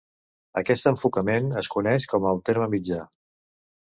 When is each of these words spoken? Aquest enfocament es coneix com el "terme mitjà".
Aquest 0.61 0.87
enfocament 0.91 1.51
es 1.61 1.69
coneix 1.75 2.07
com 2.13 2.25
el 2.31 2.41
"terme 2.49 2.69
mitjà". 2.73 2.99